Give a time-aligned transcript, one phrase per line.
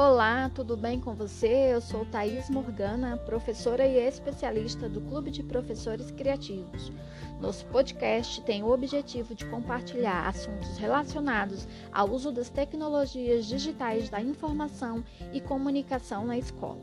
[0.00, 1.72] Olá, tudo bem com você?
[1.72, 6.92] Eu sou Thaís Morgana, professora e especialista do Clube de Professores Criativos.
[7.40, 14.20] Nosso podcast tem o objetivo de compartilhar assuntos relacionados ao uso das tecnologias digitais da
[14.20, 16.78] informação e comunicação na escola.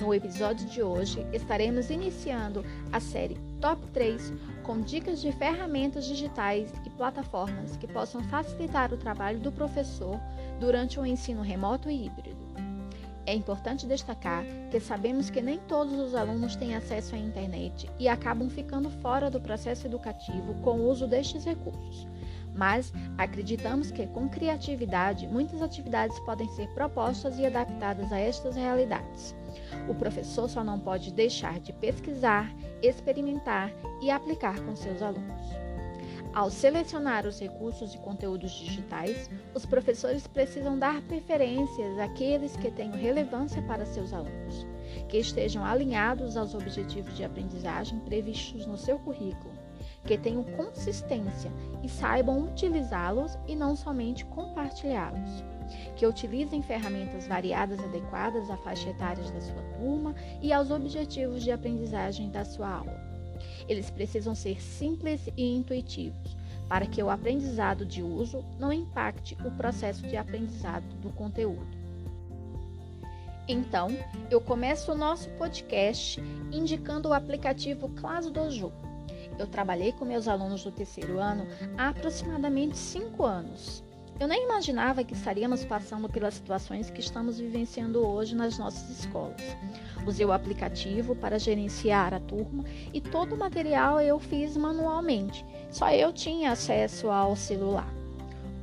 [0.00, 6.72] No episódio de hoje, estaremos iniciando a série Top 3 com dicas de ferramentas digitais
[6.86, 10.18] e plataformas que possam facilitar o trabalho do professor
[10.58, 12.45] durante o ensino remoto e híbrido.
[13.26, 18.08] É importante destacar que sabemos que nem todos os alunos têm acesso à internet e
[18.08, 22.06] acabam ficando fora do processo educativo com o uso destes recursos.
[22.54, 29.34] Mas acreditamos que, com criatividade, muitas atividades podem ser propostas e adaptadas a estas realidades.
[29.88, 32.50] O professor só não pode deixar de pesquisar,
[32.80, 35.65] experimentar e aplicar com seus alunos.
[36.36, 42.92] Ao selecionar os recursos e conteúdos digitais, os professores precisam dar preferências àqueles que tenham
[42.92, 44.66] relevância para seus alunos,
[45.08, 49.54] que estejam alinhados aos objetivos de aprendizagem previstos no seu currículo,
[50.04, 51.50] que tenham consistência
[51.82, 55.42] e saibam utilizá-los e não somente compartilhá-los,
[55.96, 61.50] que utilizem ferramentas variadas adequadas à faixa etária da sua turma e aos objetivos de
[61.50, 63.05] aprendizagem da sua aula
[63.68, 66.36] eles precisam ser simples e intuitivos,
[66.68, 71.76] para que o aprendizado de uso não impacte o processo de aprendizado do conteúdo.
[73.48, 73.88] Então,
[74.28, 76.20] eu começo o nosso podcast
[76.50, 78.72] indicando o aplicativo Class Dojo.
[79.38, 81.46] Eu trabalhei com meus alunos do terceiro ano
[81.78, 83.84] há aproximadamente cinco anos.
[84.18, 89.42] Eu nem imaginava que estaríamos passando pelas situações que estamos vivenciando hoje nas nossas escolas.
[90.06, 92.64] Usei o aplicativo para gerenciar a turma
[92.94, 95.44] e todo o material eu fiz manualmente.
[95.70, 97.92] Só eu tinha acesso ao celular.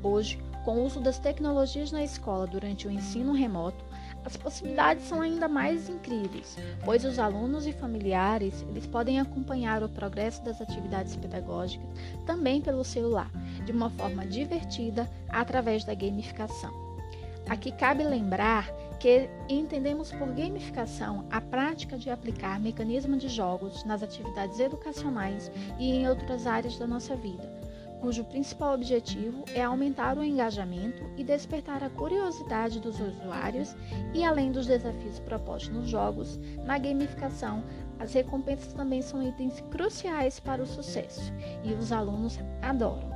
[0.02, 3.86] Hoje, com o uso das tecnologias na escola durante o ensino remoto,
[4.26, 9.90] as possibilidades são ainda mais incríveis, pois os alunos e familiares eles podem acompanhar o
[9.90, 11.86] progresso das atividades pedagógicas
[12.26, 13.30] também pelo celular,
[13.66, 16.72] de uma forma divertida através da gamificação.
[17.50, 24.02] Aqui cabe lembrar que entendemos por gamificação a prática de aplicar mecanismos de jogos nas
[24.02, 27.64] atividades educacionais e em outras áreas da nossa vida
[28.04, 33.74] cujo principal objetivo é aumentar o engajamento e despertar a curiosidade dos usuários
[34.14, 37.64] e além dos desafios propostos nos jogos, na gamificação,
[37.98, 41.32] as recompensas também são itens cruciais para o sucesso
[41.64, 43.13] e os alunos adoram.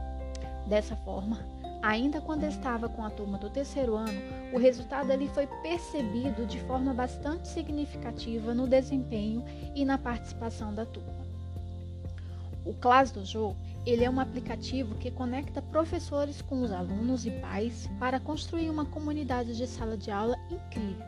[0.68, 1.40] Dessa forma,
[1.82, 4.20] ainda quando estava com a turma do terceiro ano,
[4.54, 10.86] o resultado ali foi percebido de forma bastante significativa no desempenho e na participação da
[10.86, 11.26] turma.
[12.66, 13.56] O Class Dojo
[13.86, 18.84] ele é um aplicativo que conecta professores com os alunos e pais para construir uma
[18.84, 21.06] comunidade de sala de aula incrível.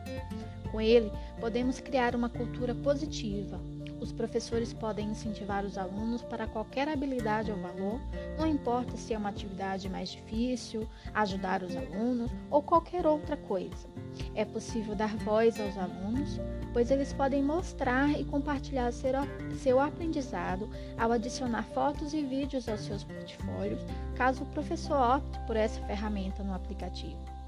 [0.72, 3.60] Com ele, podemos criar uma cultura positiva.
[4.00, 8.00] Os professores podem incentivar os alunos para qualquer habilidade ou valor,
[8.38, 13.88] não importa se é uma atividade mais difícil, ajudar os alunos ou qualquer outra coisa.
[14.34, 16.40] É possível dar voz aos alunos,
[16.72, 23.04] pois eles podem mostrar e compartilhar seu aprendizado ao adicionar fotos e vídeos aos seus
[23.04, 23.80] portfólios,
[24.16, 27.39] caso o professor opte por essa ferramenta no aplicativo.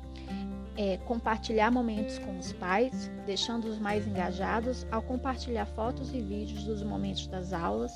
[0.76, 6.82] É, compartilhar momentos com os pais, deixando-os mais engajados ao compartilhar fotos e vídeos dos
[6.82, 7.92] momentos das aulas.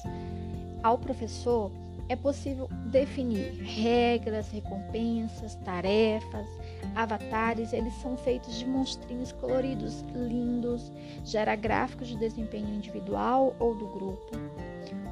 [0.82, 1.72] Ao professor,
[2.08, 6.46] é possível definir regras, recompensas, tarefas,
[6.94, 7.72] avatares.
[7.72, 10.92] Eles são feitos de monstrinhos coloridos, lindos,
[11.24, 14.30] gera gráficos de desempenho individual ou do grupo.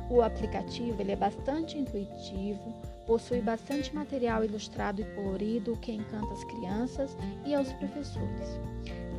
[0.08, 2.72] O aplicativo ele é bastante intuitivo,
[3.06, 8.60] possui bastante material ilustrado e colorido, que encanta as crianças e aos professores.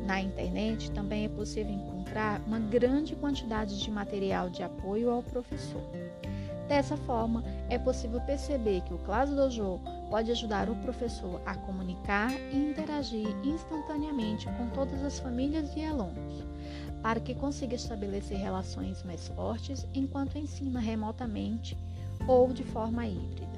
[0.06, 5.82] Na internet também é possível encontrar uma grande quantidade de material de apoio ao professor.
[6.68, 9.80] Dessa forma, é possível perceber que o Class Dojo
[10.10, 16.44] pode ajudar o professor a comunicar e interagir instantaneamente com todas as famílias e alunos,
[17.02, 21.76] para que consiga estabelecer relações mais fortes enquanto ensina remotamente
[22.26, 23.55] ou de forma híbrida.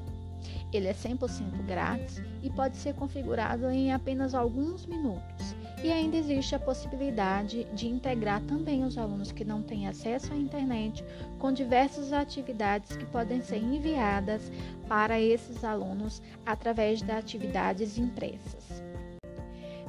[0.72, 6.54] Ele é 100% grátis e pode ser configurado em apenas alguns minutos e ainda existe
[6.54, 11.04] a possibilidade de integrar também os alunos que não têm acesso à internet
[11.38, 14.50] com diversas atividades que podem ser enviadas
[14.88, 18.82] para esses alunos através de atividades impressas.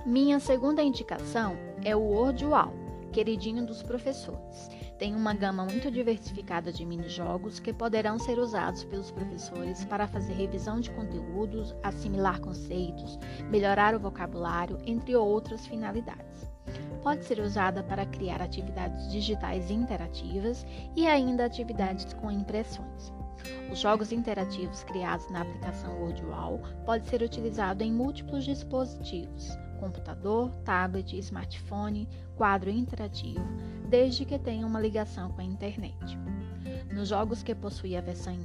[0.06, 2.74] Minha segunda indicação é o WordWall,
[3.12, 4.70] queridinho dos professores.
[5.00, 10.34] Tem uma gama muito diversificada de mini-jogos que poderão ser usados pelos professores para fazer
[10.34, 13.18] revisão de conteúdos, assimilar conceitos,
[13.50, 16.52] melhorar o vocabulário, entre outras finalidades.
[17.02, 20.66] Pode ser usada para criar atividades digitais interativas
[20.98, 23.14] e ainda atividades com impressões.
[23.72, 31.18] Os jogos interativos criados na aplicação WordWall podem ser utilizados em múltiplos dispositivos, computador, tablet,
[31.18, 33.44] smartphone, quadro interativo,
[33.88, 36.18] desde que tenha uma ligação com a internet.
[36.94, 38.36] Nos jogos que possuem a versão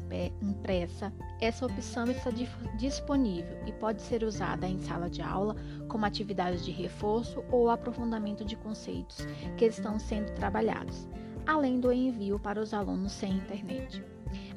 [0.41, 2.31] impressa, essa opção está
[2.77, 5.57] disponível e pode ser usada em sala de aula
[5.89, 9.27] como atividade de reforço ou aprofundamento de conceitos
[9.57, 11.09] que estão sendo trabalhados,
[11.47, 14.05] além do envio para os alunos sem internet.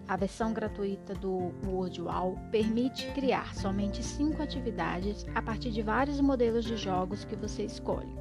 [0.07, 6.63] A versão gratuita do WordWall permite criar somente cinco atividades a partir de vários modelos
[6.63, 8.15] de jogos que você escolhe,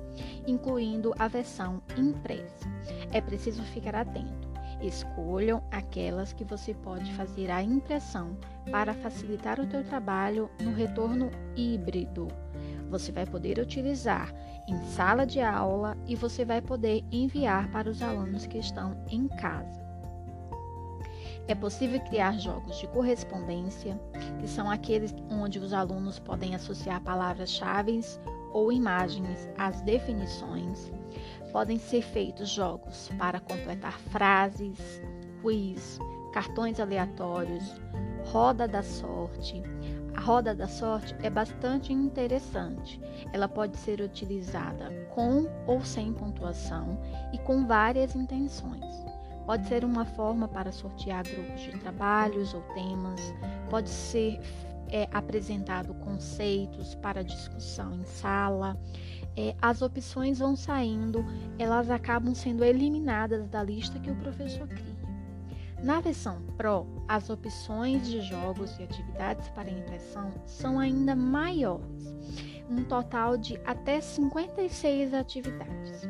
[0.48, 2.68] incluindo a versão impressa.
[3.12, 4.48] É preciso ficar atento.
[4.82, 8.36] Escolham aquelas que você pode fazer a impressão
[8.70, 12.26] para facilitar o teu trabalho no retorno híbrido.
[12.90, 14.34] Você vai poder utilizar
[14.68, 19.28] em sala de aula e você vai poder enviar para os alunos que estão em
[19.28, 19.85] casa.
[21.48, 24.00] É possível criar jogos de correspondência,
[24.40, 28.00] que são aqueles onde os alunos podem associar palavras-chave
[28.52, 30.90] ou imagens às definições.
[31.52, 35.00] Podem ser feitos jogos para completar frases,
[35.40, 36.00] quiz,
[36.32, 37.80] cartões aleatórios,
[38.24, 39.62] roda da sorte.
[40.16, 43.00] A roda da sorte é bastante interessante.
[43.32, 46.98] Ela pode ser utilizada com ou sem pontuação
[47.32, 49.05] e com várias intenções.
[49.46, 53.32] Pode ser uma forma para sortear grupos de trabalhos ou temas,
[53.70, 54.40] pode ser
[54.88, 58.76] é, apresentado conceitos para discussão em sala.
[59.36, 61.24] É, as opções vão saindo,
[61.58, 64.96] elas acabam sendo eliminadas da lista que o professor cria.
[65.82, 72.14] Na versão Pro, as opções de jogos e atividades para impressão são ainda maiores,
[72.68, 76.08] um total de até 56 atividades.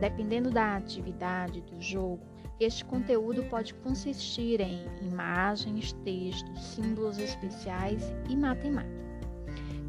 [0.00, 8.36] Dependendo da atividade do jogo, este conteúdo pode consistir em imagens, textos, símbolos especiais e
[8.36, 9.04] matemática.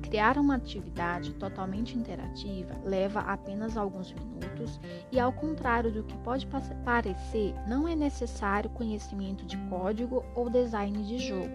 [0.01, 4.79] Criar uma atividade totalmente interativa leva apenas alguns minutos
[5.11, 6.47] e, ao contrário do que pode
[6.85, 11.49] parecer, não é necessário conhecimento de código ou design de jogo.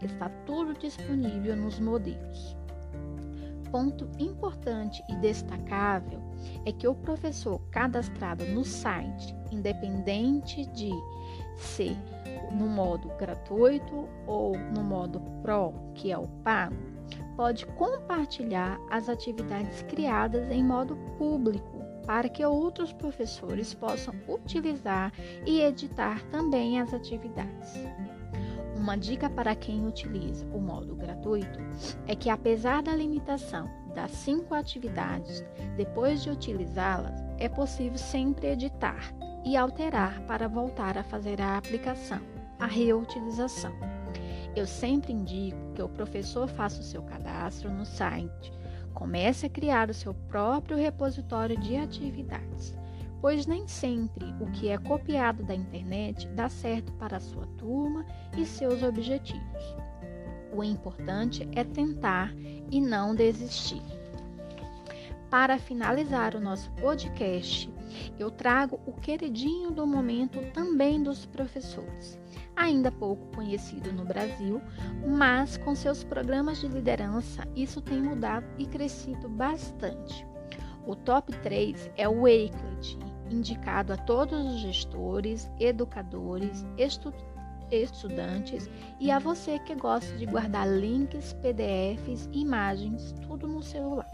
[0.00, 2.61] Está tudo disponível nos modelos.
[3.72, 6.20] Ponto importante e destacável
[6.66, 10.90] é que o professor cadastrado no site, independente de
[11.56, 11.96] ser
[12.52, 16.76] no modo gratuito ou no modo Pro, que é o pago,
[17.34, 25.12] pode compartilhar as atividades criadas em modo público para que outros professores possam utilizar
[25.46, 27.72] e editar também as atividades.
[28.82, 31.60] Uma dica para quem utiliza o modo gratuito
[32.08, 35.44] é que, apesar da limitação das cinco atividades,
[35.76, 39.14] depois de utilizá-las, é possível sempre editar
[39.44, 42.20] e alterar para voltar a fazer a aplicação,
[42.58, 43.72] a reutilização.
[44.56, 48.52] Eu sempre indico que o professor faça o seu cadastro no site,
[48.92, 52.74] comece a criar o seu próprio repositório de atividades,
[53.22, 58.04] pois nem sempre o que é copiado da internet dá certo para a sua turma
[58.36, 59.76] e seus objetivos.
[60.52, 62.34] O importante é tentar
[62.68, 63.80] e não desistir.
[65.30, 67.72] Para finalizar o nosso podcast,
[68.18, 72.18] eu trago o queridinho do momento também dos professores.
[72.56, 74.60] Ainda pouco conhecido no Brasil,
[75.06, 80.26] mas com seus programas de liderança, isso tem mudado e crescido bastante.
[80.86, 82.98] O top 3 é o Wakelet,
[83.32, 87.32] indicado a todos os gestores, educadores, estudantes
[87.80, 88.68] estudantes
[89.00, 94.10] e a você que gosta de guardar links, PDFs, imagens, tudo no celular.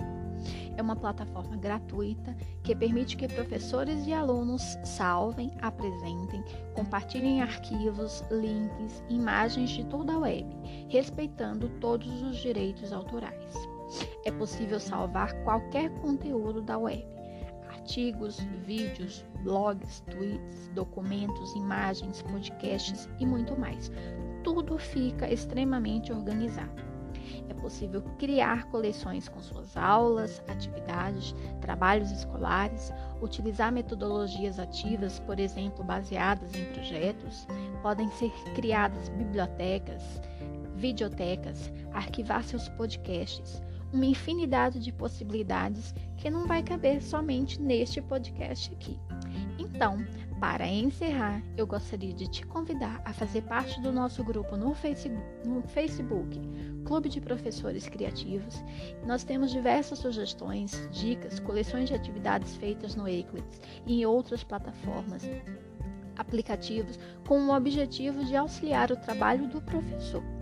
[0.76, 6.44] É uma plataforma gratuita que permite que professores e alunos salvem, apresentem,
[6.74, 10.46] compartilhem arquivos, links, imagens de toda a web,
[10.88, 13.54] respeitando todos os direitos autorais.
[14.24, 17.17] É possível salvar qualquer conteúdo da web
[17.88, 23.90] artigos, vídeos, blogs, tweets, documentos, imagens, podcasts e muito mais.
[24.44, 26.86] Tudo fica extremamente organizado.
[27.48, 32.92] É possível criar coleções com suas aulas, atividades, trabalhos escolares,
[33.22, 37.46] utilizar metodologias ativas, por exemplo, baseadas em projetos.
[37.82, 40.02] Podem ser criadas bibliotecas,
[40.76, 48.72] videotecas, arquivar seus podcasts, uma infinidade de possibilidades que não vai caber somente neste podcast
[48.72, 48.98] aqui.
[49.58, 50.04] Então,
[50.40, 55.20] para encerrar, eu gostaria de te convidar a fazer parte do nosso grupo no Facebook,
[55.44, 56.40] no Facebook
[56.84, 58.62] Clube de Professores Criativos.
[59.04, 65.28] Nós temos diversas sugestões, dicas, coleções de atividades feitas no Eclipse e em outras plataformas,
[66.16, 70.37] aplicativos, com o objetivo de auxiliar o trabalho do professor.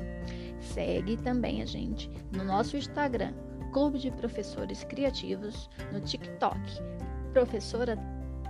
[0.67, 3.33] Segue também a gente no nosso Instagram,
[3.73, 6.61] Clube de Professores Criativos, no TikTok,
[7.33, 7.97] Professora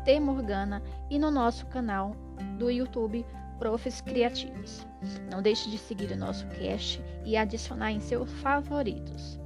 [0.04, 0.20] T.
[0.20, 2.16] Morgana e no nosso canal
[2.58, 3.24] do YouTube
[3.58, 4.86] Profs Criativos.
[5.30, 9.38] Não deixe de seguir o nosso cast e adicionar em seus favoritos.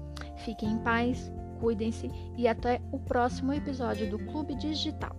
[0.45, 5.15] Fiquem em paz, cuidem-se e até o próximo episódio do Clube Digital.